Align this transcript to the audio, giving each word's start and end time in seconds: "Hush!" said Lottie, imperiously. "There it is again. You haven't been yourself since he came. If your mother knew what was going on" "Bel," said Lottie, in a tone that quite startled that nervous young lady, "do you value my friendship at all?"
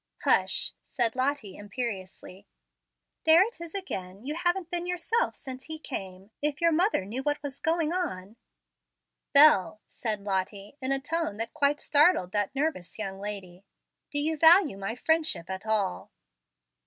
"Hush!" 0.23 0.73
said 0.83 1.15
Lottie, 1.15 1.55
imperiously. 1.55 2.47
"There 3.25 3.43
it 3.47 3.61
is 3.61 3.75
again. 3.75 4.23
You 4.25 4.33
haven't 4.33 4.71
been 4.71 4.87
yourself 4.87 5.35
since 5.35 5.65
he 5.65 5.77
came. 5.77 6.31
If 6.41 6.59
your 6.59 6.71
mother 6.71 7.05
knew 7.05 7.21
what 7.21 7.43
was 7.43 7.59
going 7.59 7.93
on" 7.93 8.35
"Bel," 9.35 9.79
said 9.87 10.21
Lottie, 10.21 10.75
in 10.81 10.91
a 10.91 10.99
tone 10.99 11.37
that 11.37 11.53
quite 11.53 11.79
startled 11.79 12.31
that 12.31 12.55
nervous 12.55 12.97
young 12.97 13.19
lady, 13.19 13.63
"do 14.09 14.17
you 14.17 14.37
value 14.37 14.75
my 14.75 14.95
friendship 14.95 15.51
at 15.51 15.67
all?" 15.67 16.09